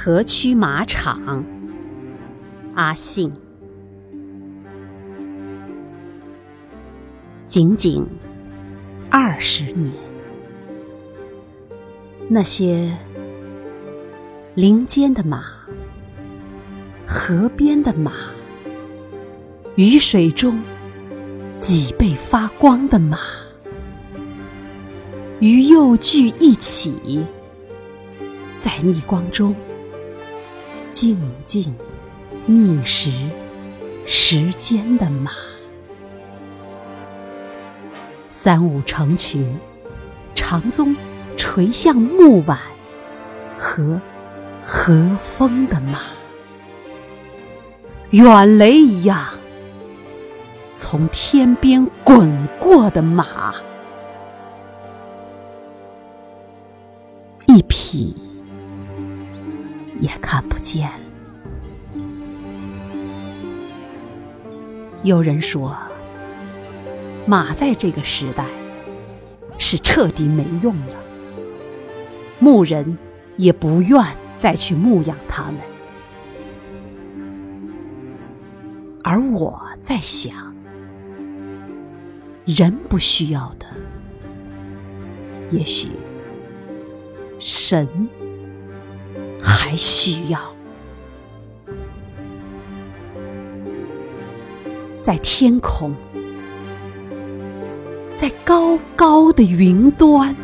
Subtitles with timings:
[0.00, 1.44] 河曲马场，
[2.76, 3.32] 阿信。
[7.46, 8.06] 仅仅
[9.10, 9.92] 二十年，
[12.28, 12.96] 那些
[14.54, 15.42] 林间的马，
[17.04, 18.12] 河边的马，
[19.74, 20.62] 雨水中
[21.58, 23.18] 脊背发光的马，
[25.40, 27.26] 与幼聚一起，
[28.60, 29.56] 在逆光中
[30.90, 31.74] 静静
[32.46, 33.10] 逆时
[34.06, 35.30] 时间的马。
[38.26, 39.58] 三五成群，
[40.34, 40.94] 长鬃
[41.36, 42.58] 垂向木碗
[43.58, 44.00] 和
[44.62, 46.00] 和风的马，
[48.10, 49.26] 远雷一样
[50.72, 53.54] 从天边滚过的马，
[57.46, 58.14] 一匹
[60.00, 60.88] 也看不见。
[65.02, 65.76] 有人说。
[67.26, 68.46] 马在这个时代
[69.58, 70.96] 是彻底没用了，
[72.38, 72.96] 牧人
[73.36, 74.02] 也不愿
[74.34, 75.56] 再去牧养它们。
[79.04, 80.56] 而我在想，
[82.46, 83.66] 人不需要的，
[85.50, 85.90] 也许
[87.38, 87.86] 神
[89.42, 90.40] 还需要。
[95.02, 95.94] 在天空。
[98.16, 100.34] 在高高的云端，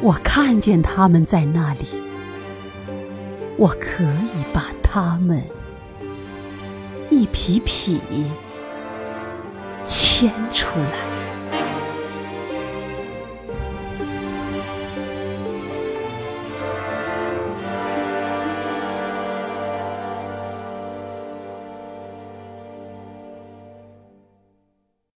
[0.00, 1.80] 我看见他们在那里，
[3.56, 5.42] 我可以把他们
[7.10, 8.00] 一匹匹
[9.80, 11.19] 牵出来。